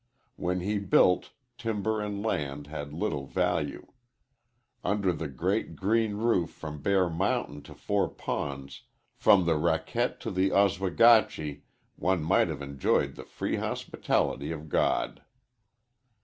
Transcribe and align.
When 0.35 0.61
he 0.61 0.79
built, 0.79 1.29
timber 1.59 2.01
and 2.01 2.23
land 2.23 2.65
had 2.65 2.91
little 2.91 3.27
value. 3.27 3.85
Under 4.83 5.13
the 5.13 5.27
great, 5.27 5.75
green 5.75 6.15
roof 6.15 6.49
from 6.49 6.81
Bear 6.81 7.07
Mountain 7.07 7.61
to 7.65 7.75
Four 7.75 8.09
Ponds, 8.09 8.81
from 9.15 9.45
the 9.45 9.57
Raquette 9.59 10.19
to 10.21 10.31
the 10.31 10.49
Oswegatchie, 10.53 11.65
one 11.97 12.23
might 12.23 12.47
have 12.47 12.63
enjoyed 12.63 13.13
the 13.13 13.25
free 13.25 13.57
hospitality 13.57 14.51
of 14.51 14.69
God. 14.69 15.21